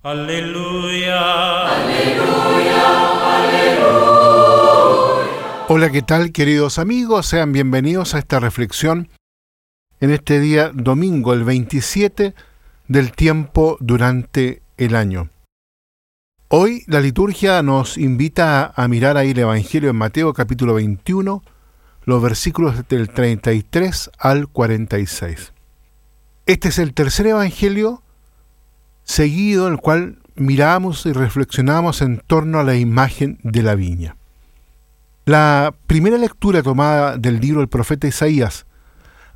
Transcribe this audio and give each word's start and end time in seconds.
Aleluya. 0.00 1.66
Hola, 5.66 5.90
¿qué 5.90 6.02
tal 6.02 6.30
queridos 6.30 6.78
amigos? 6.78 7.26
Sean 7.26 7.50
bienvenidos 7.50 8.14
a 8.14 8.20
esta 8.20 8.38
reflexión 8.38 9.08
en 9.98 10.10
este 10.10 10.38
día 10.38 10.70
domingo, 10.72 11.34
el 11.34 11.42
27 11.42 12.36
del 12.86 13.10
tiempo 13.10 13.76
durante 13.80 14.62
el 14.76 14.94
año. 14.94 15.30
Hoy 16.46 16.84
la 16.86 17.00
liturgia 17.00 17.60
nos 17.64 17.98
invita 17.98 18.72
a 18.76 18.86
mirar 18.86 19.16
ahí 19.16 19.32
el 19.32 19.40
Evangelio 19.40 19.90
en 19.90 19.96
Mateo 19.96 20.32
capítulo 20.32 20.74
21, 20.74 21.42
los 22.04 22.22
versículos 22.22 22.86
del 22.86 23.10
33 23.10 24.12
al 24.16 24.46
46. 24.46 25.52
Este 26.46 26.68
es 26.68 26.78
el 26.78 26.94
tercer 26.94 27.26
Evangelio 27.26 28.04
seguido 29.08 29.66
en 29.66 29.72
el 29.72 29.80
cual 29.80 30.18
miramos 30.36 31.06
y 31.06 31.12
reflexionamos 31.12 32.02
en 32.02 32.22
torno 32.24 32.60
a 32.60 32.62
la 32.62 32.76
imagen 32.76 33.38
de 33.42 33.62
la 33.62 33.74
viña. 33.74 34.16
La 35.24 35.74
primera 35.86 36.18
lectura 36.18 36.62
tomada 36.62 37.16
del 37.16 37.40
libro 37.40 37.60
del 37.60 37.68
profeta 37.68 38.06
Isaías, 38.06 38.66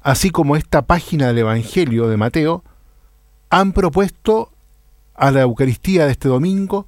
así 0.03 0.31
como 0.31 0.57
esta 0.57 0.83
página 0.83 1.29
del 1.29 1.39
Evangelio 1.39 2.09
de 2.09 2.19
Mateo, 2.19 2.63
han 3.49 3.73
propuesto 3.73 4.53
a 5.15 5.31
la 5.31 5.41
Eucaristía 5.41 6.05
de 6.05 6.13
este 6.13 6.29
domingo 6.29 6.87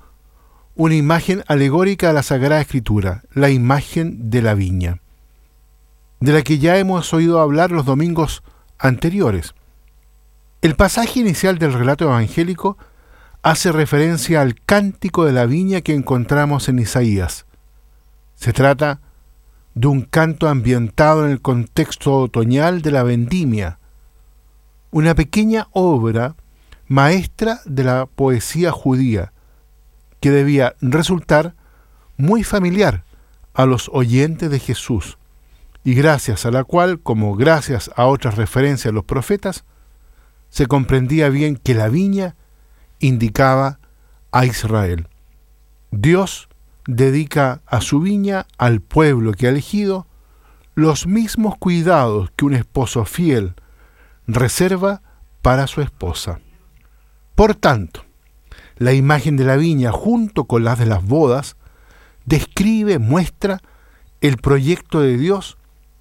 una 0.75 0.95
imagen 0.95 1.43
alegórica 1.47 2.09
de 2.09 2.15
la 2.15 2.23
Sagrada 2.23 2.61
Escritura, 2.61 3.23
la 3.33 3.49
imagen 3.49 4.31
de 4.31 4.43
la 4.43 4.55
viña, 4.55 5.01
de 6.21 6.33
la 6.33 6.43
que 6.43 6.59
ya 6.59 6.77
hemos 6.77 7.15
oído 7.15 7.41
hablar 7.41 7.71
los 7.71 7.87
domingos 7.87 8.43
anteriores. 8.79 9.55
El 10.65 10.77
pasaje 10.77 11.21
inicial 11.21 11.59
del 11.59 11.75
relato 11.75 12.05
evangélico 12.05 12.79
hace 13.43 13.71
referencia 13.71 14.41
al 14.41 14.59
cántico 14.59 15.27
de 15.27 15.33
la 15.33 15.45
viña 15.45 15.83
que 15.83 15.93
encontramos 15.93 16.71
en 16.71 16.79
Isaías. 16.79 17.45
Se 18.35 18.55
trata 18.55 19.03
de 19.75 19.89
un 19.89 20.01
canto 20.01 20.49
ambientado 20.49 21.27
en 21.27 21.33
el 21.33 21.43
contexto 21.43 22.17
otoñal 22.17 22.81
de 22.81 22.93
la 22.93 23.03
vendimia, 23.03 23.79
una 24.91 25.15
pequeña 25.15 25.69
obra 25.73 26.35
maestra 26.89 27.61
de 27.67 27.85
la 27.85 28.07
poesía 28.07 28.73
judía, 28.73 29.35
que 30.19 30.31
debía 30.31 30.77
resultar 30.81 31.55
muy 32.17 32.43
familiar 32.43 33.05
a 33.53 33.67
los 33.67 33.91
oyentes 33.93 34.51
de 34.51 34.61
Jesús, 34.61 35.19
y 35.85 35.93
gracias 35.93 36.47
a 36.47 36.51
la 36.51 36.65
cual, 36.65 37.01
como 37.01 37.37
gracias 37.37 37.91
a 37.97 38.07
otras 38.07 38.37
referencias 38.37 38.93
de 38.93 38.95
los 38.95 39.05
profetas, 39.05 39.67
se 40.55 40.67
comprendía 40.67 41.31
bien 41.31 41.57
que 41.57 41.75
la 41.75 41.89
viña 41.89 42.37
indicaba 43.01 43.81
a 44.31 44.47
Israel. 44.47 45.09
Dios 45.91 46.49
dedica 46.87 47.63
a 47.67 47.81
su 47.81 47.99
viña, 47.99 48.47
al 48.57 48.81
pueblo 48.81 49.33
que 49.33 49.49
ha 49.49 49.51
elegido, 49.51 50.07
los 50.77 51.09
mismos 51.09 51.57
cuidados 51.59 52.31
que 52.37 52.45
un 52.45 52.55
esposo 52.55 53.05
fiel 53.05 53.55
reserva 54.29 55.03
para 55.43 55.67
su 55.67 55.81
esposa. 55.81 56.39
Por 57.35 57.57
tanto, 57.57 58.05
la 58.77 58.93
imagen 58.93 59.37
de 59.37 59.47
la 59.47 59.57
viña 59.57 59.91
junto 59.91 60.45
con 60.45 60.63
las 60.63 60.79
de 60.79 60.87
las 60.87 61.05
bodas 61.05 61.57
describe, 62.27 63.01
muestra 63.01 63.59
el 64.21 64.37
proyecto 64.37 65.01
de 65.01 65.17
Dios 65.17 65.59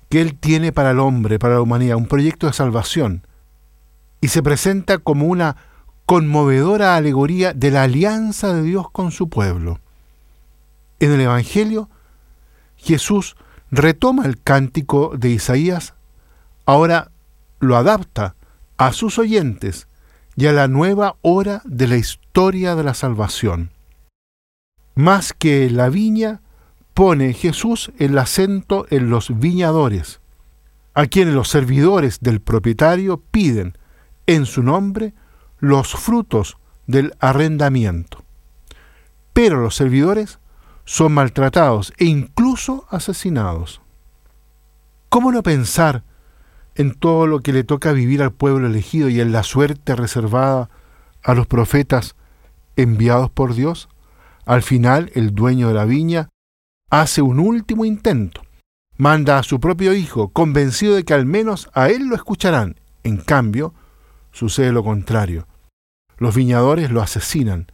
que 0.10 0.22
Él 0.22 0.38
tiene 0.38 0.72
para 0.72 0.92
el 0.92 1.00
hombre, 1.00 1.40
para 1.40 1.56
la 1.56 1.62
humanidad, 1.62 1.98
un 1.98 2.06
proyecto 2.06 2.46
de 2.46 2.54
salvación, 2.54 3.24
y 4.24 4.30
se 4.30 4.42
presenta 4.42 5.00
como 5.00 5.26
una 5.26 5.58
conmovedora 6.06 6.96
alegoría 6.96 7.52
de 7.52 7.72
la 7.72 7.84
alianza 7.84 8.54
de 8.54 8.62
Dios 8.62 8.90
con 8.90 9.12
su 9.12 9.28
pueblo. 9.28 9.82
En 11.02 11.12
el 11.12 11.20
Evangelio, 11.20 11.90
Jesús 12.78 13.36
retoma 13.70 14.24
el 14.26 14.42
cántico 14.42 15.12
de 15.18 15.30
Isaías, 15.30 15.96
ahora 16.66 17.12
lo 17.60 17.76
adapta 17.76 18.38
a 18.78 18.94
sus 18.94 19.20
oyentes 19.20 19.90
y 20.38 20.46
a 20.46 20.54
la 20.54 20.70
nueva 20.70 21.18
hora 21.22 21.62
de 21.66 21.88
la 21.88 21.98
historia 21.98 22.76
de 22.76 22.84
la 22.86 22.94
salvación. 22.94 23.72
Más 24.96 25.34
que 25.34 25.70
la 25.70 25.90
viña, 25.90 26.40
pone 26.94 27.34
Jesús 27.34 27.92
el 28.00 28.18
acento 28.18 28.86
en 28.90 29.10
los 29.10 29.38
viñadores, 29.38 30.22
a 30.94 31.08
quienes 31.08 31.34
los 31.34 31.50
servidores 31.50 32.22
del 32.22 32.40
propietario 32.40 33.18
piden 33.20 33.78
en 34.28 34.46
su 34.46 34.64
nombre 34.64 35.14
los 35.60 35.94
frutos 35.94 36.58
del 36.88 37.14
arrendamiento. 37.20 38.24
Pero 39.34 39.62
los 39.62 39.76
servidores 39.76 40.40
son 40.86 41.14
maltratados 41.14 41.94
e 41.98 42.06
incluso 42.06 42.86
asesinados. 42.90 43.82
¿Cómo 45.10 45.32
no 45.32 45.44
pensar 45.44 46.04
en 46.76 46.94
todo 46.94 47.28
lo 47.28 47.40
que 47.40 47.54
le 47.54 47.64
toca 47.64 47.92
vivir 47.92 48.22
al 48.22 48.34
pueblo 48.34 48.68
elegido 48.68 49.10
y 49.10 49.22
en 49.22 49.32
la 49.32 49.44
suerte 49.44 49.96
reservada 49.96 50.70
a 51.24 51.34
los 51.34 51.48
profetas 51.48 52.16
enviados 52.76 53.30
por 53.30 53.54
Dios? 53.54 53.90
Al 54.46 54.62
final, 54.62 55.12
el 55.16 55.34
dueño 55.34 55.70
de 55.70 55.76
la 55.76 55.86
viña 55.86 56.30
hace 56.90 57.22
un 57.22 57.40
último 57.40 57.86
intento. 57.86 58.42
Manda 58.98 59.40
a 59.40 59.44
su 59.44 59.60
propio 59.60 59.94
hijo, 59.94 60.30
convencido 60.30 60.96
de 60.96 61.04
que 61.04 61.14
al 61.14 61.26
menos 61.26 61.70
a 61.74 61.90
él 61.90 62.08
lo 62.08 62.16
escucharán. 62.16 62.76
En 63.04 63.18
cambio, 63.18 63.74
sucede 64.34 64.74
lo 64.74 64.84
contrario. 64.84 65.48
Los 66.18 66.36
viñadores 66.36 66.92
lo 66.92 67.02
asesinan, 67.02 67.72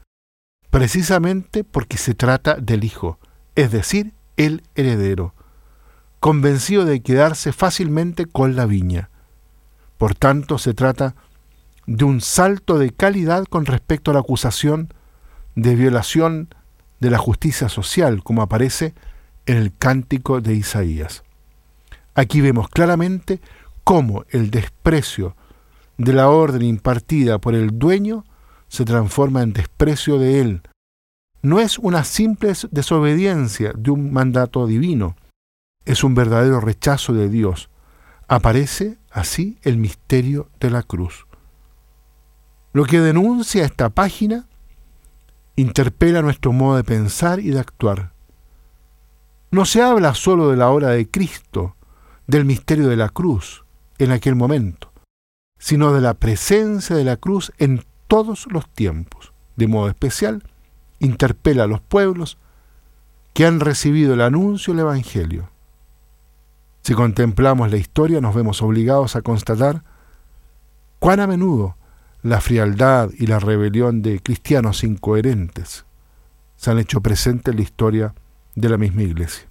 precisamente 0.70 1.64
porque 1.64 1.98
se 1.98 2.14
trata 2.14 2.56
del 2.56 2.84
hijo, 2.84 3.18
es 3.56 3.72
decir, 3.72 4.14
el 4.38 4.62
heredero, 4.76 5.34
convencido 6.20 6.86
de 6.86 7.02
quedarse 7.02 7.52
fácilmente 7.52 8.28
con 8.28 8.56
la 8.56 8.66
viña. 8.66 9.10
Por 9.98 10.14
tanto, 10.14 10.58
se 10.60 10.74
trata 10.74 11.16
de 11.88 12.06
un 12.06 12.22
salto 12.22 12.78
de 12.78 12.92
calidad 12.92 13.46
con 13.46 13.66
respecto 13.66 14.12
a 14.12 14.14
la 14.14 14.20
acusación 14.20 14.94
de 15.56 15.76
violación 15.76 16.54
de 17.00 17.10
la 17.10 17.18
justicia 17.18 17.68
social, 17.68 18.24
como 18.24 18.42
aparece 18.42 18.94
en 19.46 19.58
el 19.58 19.76
cántico 19.76 20.42
de 20.42 20.54
Isaías. 20.54 21.24
Aquí 22.14 22.42
vemos 22.42 22.70
claramente 22.70 23.42
cómo 23.84 24.26
el 24.30 24.52
desprecio 24.52 25.36
de 26.00 26.14
la 26.14 26.30
orden 26.30 26.62
impartida 26.62 27.40
por 27.40 27.54
el 27.54 27.78
dueño 27.78 28.24
se 28.70 28.86
transforma 28.86 29.44
en 29.44 29.52
desprecio 29.52 30.18
de 30.18 30.40
él. 30.40 30.62
No 31.42 31.60
es 31.60 31.78
una 31.78 32.06
simple 32.06 32.54
desobediencia 32.72 33.74
de 33.76 33.92
un 33.92 34.12
mandato 34.14 34.66
divino, 34.66 35.18
es 35.86 36.04
un 36.06 36.16
verdadero 36.16 36.62
rechazo 36.62 37.14
de 37.14 37.30
Dios. 37.30 37.70
Aparece 38.30 38.98
así 39.12 39.60
el 39.64 39.78
misterio 39.78 40.50
de 40.62 40.70
la 40.70 40.84
cruz. 40.84 41.28
Lo 42.72 42.86
que 42.86 43.02
denuncia 43.02 43.66
esta 43.66 43.90
página 43.90 44.48
interpela 45.58 46.22
nuestro 46.22 46.54
modo 46.54 46.78
de 46.78 46.84
pensar 46.86 47.42
y 47.42 47.50
de 47.50 47.60
actuar. 47.60 48.14
No 49.52 49.66
se 49.66 49.82
habla 49.82 50.14
solo 50.14 50.50
de 50.50 50.56
la 50.56 50.70
hora 50.70 50.90
de 50.90 51.10
Cristo, 51.10 51.76
del 52.28 52.46
misterio 52.46 52.88
de 52.88 52.96
la 52.96 53.10
cruz, 53.10 53.66
en 53.98 54.12
aquel 54.12 54.36
momento 54.36 54.89
sino 55.60 55.94
de 55.94 56.02
la 56.02 56.16
presencia 56.16 56.96
de 56.96 57.04
la 57.04 57.18
cruz 57.18 57.52
en 57.58 57.84
todos 58.08 58.48
los 58.50 58.68
tiempos. 58.68 59.34
De 59.56 59.68
modo 59.68 59.90
especial, 59.90 60.44
interpela 61.00 61.66
a 61.66 61.68
los 61.68 61.82
pueblos 61.82 62.38
que 63.34 63.46
han 63.46 63.60
recibido 63.60 64.16
el 64.16 64.22
anuncio 64.22 64.74
del 64.74 64.82
Evangelio. 64.82 65.50
Si 66.82 66.94
contemplamos 66.94 67.70
la 67.70 67.78
historia, 67.78 68.22
nos 68.22 68.34
vemos 68.34 68.62
obligados 68.62 69.16
a 69.16 69.22
constatar 69.22 69.84
cuán 70.98 71.20
a 71.20 71.28
menudo 71.28 71.76
la 72.24 72.42
frialdad 72.42 73.12
y 73.18 73.28
la 73.28 73.40
rebelión 73.40 74.02
de 74.02 74.20
cristianos 74.22 74.84
incoherentes 74.84 75.86
se 76.56 76.72
han 76.72 76.80
hecho 76.80 77.00
presentes 77.00 77.52
en 77.52 77.58
la 77.58 77.64
historia 77.64 78.14
de 78.56 78.70
la 78.70 78.78
misma 78.78 79.04
iglesia. 79.04 79.48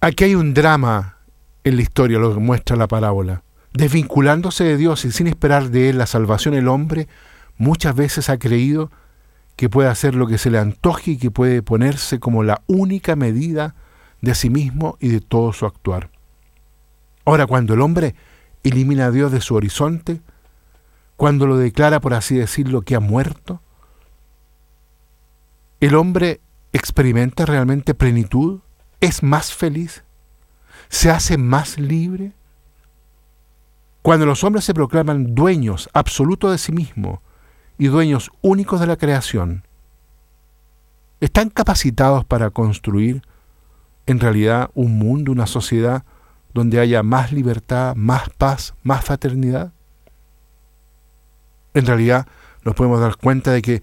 Aquí 0.00 0.24
hay 0.24 0.34
un 0.36 0.54
drama 0.54 1.16
en 1.64 1.76
la 1.76 1.82
historia, 1.82 2.18
lo 2.18 2.32
que 2.32 2.40
muestra 2.40 2.76
la 2.76 2.86
parábola. 2.86 3.42
Desvinculándose 3.72 4.64
de 4.64 4.76
Dios 4.76 5.04
y 5.04 5.12
sin 5.12 5.26
esperar 5.26 5.70
de 5.70 5.90
Él 5.90 5.98
la 5.98 6.06
salvación, 6.06 6.54
el 6.54 6.68
hombre 6.68 7.08
muchas 7.56 7.94
veces 7.94 8.28
ha 8.28 8.38
creído 8.38 8.90
que 9.56 9.68
puede 9.68 9.88
hacer 9.88 10.14
lo 10.14 10.26
que 10.26 10.38
se 10.38 10.50
le 10.50 10.58
antoje 10.58 11.12
y 11.12 11.16
que 11.18 11.30
puede 11.30 11.62
ponerse 11.62 12.18
como 12.18 12.42
la 12.42 12.62
única 12.66 13.14
medida 13.14 13.74
de 14.20 14.34
sí 14.34 14.50
mismo 14.50 14.96
y 15.00 15.08
de 15.08 15.20
todo 15.20 15.52
su 15.52 15.66
actuar. 15.66 16.10
Ahora, 17.24 17.46
cuando 17.46 17.74
el 17.74 17.80
hombre 17.80 18.14
elimina 18.62 19.06
a 19.06 19.10
Dios 19.10 19.30
de 19.30 19.40
su 19.40 19.54
horizonte, 19.54 20.20
cuando 21.16 21.46
lo 21.46 21.56
declara, 21.58 22.00
por 22.00 22.14
así 22.14 22.34
decirlo, 22.34 22.82
que 22.82 22.96
ha 22.96 23.00
muerto, 23.00 23.60
el 25.80 25.94
hombre 25.94 26.40
experimenta 26.72 27.46
realmente 27.46 27.94
plenitud, 27.94 28.60
es 29.00 29.22
más 29.22 29.52
feliz, 29.52 30.04
se 30.88 31.10
hace 31.10 31.38
más 31.38 31.78
libre, 31.78 32.32
cuando 34.10 34.26
los 34.26 34.42
hombres 34.42 34.64
se 34.64 34.74
proclaman 34.74 35.36
dueños 35.36 35.88
absolutos 35.92 36.50
de 36.50 36.58
sí 36.58 36.72
mismos 36.72 37.20
y 37.78 37.86
dueños 37.86 38.32
únicos 38.40 38.80
de 38.80 38.88
la 38.88 38.96
creación, 38.96 39.62
¿están 41.20 41.48
capacitados 41.48 42.24
para 42.24 42.50
construir 42.50 43.22
en 44.06 44.18
realidad 44.18 44.70
un 44.74 44.98
mundo, 44.98 45.30
una 45.30 45.46
sociedad 45.46 46.02
donde 46.52 46.80
haya 46.80 47.04
más 47.04 47.30
libertad, 47.30 47.94
más 47.94 48.30
paz, 48.30 48.74
más 48.82 49.04
fraternidad? 49.04 49.72
En 51.74 51.86
realidad 51.86 52.26
nos 52.64 52.74
podemos 52.74 52.98
dar 52.98 53.14
cuenta 53.14 53.52
de 53.52 53.62
que 53.62 53.80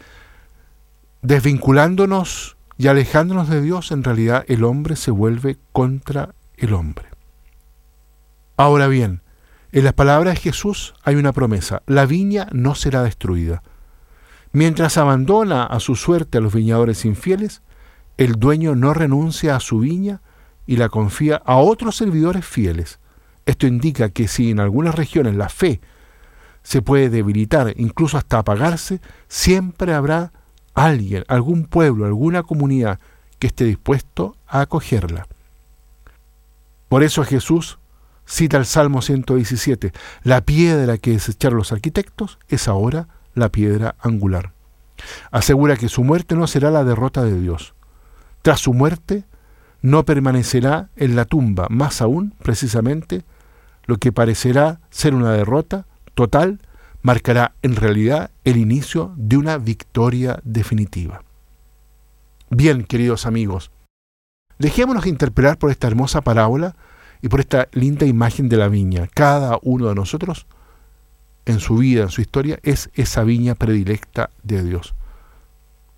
desvinculándonos 1.21 2.57
y 2.77 2.88
alejándonos 2.88 3.47
de 3.47 3.62
Dios, 3.62 3.94
en 3.94 4.03
realidad 4.03 4.44
el 4.50 4.65
hombre 4.65 4.97
se 4.97 5.12
vuelve 5.12 5.57
contra 5.71 6.35
el 6.57 6.73
hombre. 6.73 7.06
Ahora 8.57 8.89
bien, 8.89 9.21
en 9.77 9.83
las 9.83 9.94
palabras 9.94 10.33
de 10.35 10.41
Jesús 10.41 10.95
hay 11.03 11.15
una 11.15 11.33
promesa, 11.33 11.83
la 11.85 12.06
viña 12.07 12.47
no 12.51 12.74
será 12.74 13.03
destruida. 13.03 13.62
Mientras 14.51 14.97
abandona 14.97 15.65
a 15.65 15.79
su 15.79 15.95
suerte 15.95 16.39
a 16.39 16.41
los 16.41 16.56
viñadores 16.56 17.06
infieles, 17.06 17.62
el 18.18 18.33
dueño 18.33 18.75
no 18.75 18.95
renuncia 18.95 19.56
a 19.56 19.59
su 19.59 19.79
viña 19.79 20.21
y 20.65 20.77
la 20.77 20.89
confía 20.89 21.44
a 21.45 21.57
otros 21.57 21.95
servidores 21.95 22.44
fieles. 22.44 23.00
Esto 23.45 23.68
indica 23.68 24.09
que 24.09 24.27
si 24.27 24.50
en 24.50 24.59
algunas 24.59 24.95
regiones 24.95 25.35
la 25.35 25.50
fe 25.50 25.80
se 26.63 26.81
puede 26.81 27.09
debilitar, 27.09 27.73
incluso 27.77 28.18
hasta 28.18 28.39
apagarse, 28.39 29.00
siempre 29.27 29.94
habrá 29.94 30.33
alguien, 30.73 31.23
algún 31.27 31.65
pueblo, 31.65 32.06
alguna 32.06 32.41
comunidad 32.41 33.00
que 33.38 33.47
esté 33.47 33.65
dispuesto 33.65 34.38
a 34.47 34.62
acogerla. 34.62 35.27
Por 36.89 37.03
eso 37.03 37.23
Jesús 37.23 37.77
cita 38.27 38.57
el 38.57 38.65
Salmo 38.65 39.01
117, 39.01 39.94
la 40.24 40.41
piedra 40.41 40.97
que 40.97 41.12
desecharon 41.12 41.57
los 41.57 41.71
arquitectos 41.71 42.38
es 42.50 42.68
ahora 42.68 43.07
la 43.33 43.50
piedra 43.50 43.95
angular. 44.00 44.53
Asegura 45.31 45.77
que 45.77 45.89
su 45.89 46.03
muerte 46.03 46.35
no 46.35 46.45
será 46.45 46.69
la 46.69 46.83
derrota 46.83 47.24
de 47.24 47.39
Dios. 47.39 47.74
Tras 48.41 48.59
su 48.59 48.74
muerte, 48.74 49.24
no 49.81 50.03
permanecerá 50.06 50.89
en 50.95 51.15
la 51.15 51.25
tumba, 51.25 51.68
más 51.69 52.01
aún, 52.01 52.33
precisamente, 52.44 53.24
lo 53.85 53.97
que 53.97 54.12
parecerá 54.12 54.81
ser 54.89 55.15
una 55.15 55.31
derrota 55.31 55.85
total, 56.13 56.59
marcará 57.01 57.53
en 57.62 57.75
realidad 57.75 58.31
el 58.44 58.57
inicio 58.57 59.13
de 59.15 59.38
una 59.38 59.57
victoria 59.57 60.39
definitiva. 60.44 61.23
Bien, 62.50 62.83
queridos 62.83 63.25
amigos, 63.25 63.71
dejémonos 64.59 65.06
interpelar 65.06 65.57
por 65.57 65.71
esta 65.71 65.88
hermosa 65.88 66.21
parábola 66.21 66.75
y 67.21 67.29
por 67.29 67.39
esta 67.39 67.67
linda 67.71 68.05
imagen 68.05 68.49
de 68.49 68.57
la 68.57 68.67
viña. 68.67 69.07
Cada 69.13 69.59
uno 69.61 69.87
de 69.87 69.95
nosotros, 69.95 70.45
en 71.45 71.59
su 71.59 71.77
vida, 71.77 72.03
en 72.03 72.09
su 72.09 72.21
historia, 72.21 72.59
es 72.63 72.89
esa 72.93 73.23
viña 73.23 73.55
predilecta 73.55 74.29
de 74.43 74.63
Dios. 74.63 74.93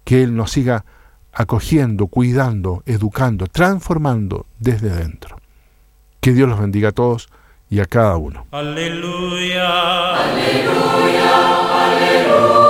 Que 0.04 0.24
Él 0.24 0.36
nos 0.36 0.52
siga 0.52 0.86
acogiendo, 1.34 2.08
cuidando, 2.08 2.84
educando, 2.86 3.48
transformando 3.48 4.46
desde 4.60 4.90
dentro. 4.90 5.38
Que 6.20 6.34
Dios 6.34 6.50
los 6.50 6.60
bendiga 6.60 6.90
a 6.90 6.94
todos 6.94 7.30
y 7.70 7.80
a 7.80 7.86
cada 7.86 8.18
uno. 8.18 8.48
Aleluya, 8.52 10.16
aleluya, 10.16 11.86
aleluya. 11.86 12.69